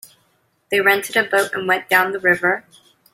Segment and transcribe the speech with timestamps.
[0.71, 2.65] They rented a boat and went down the river.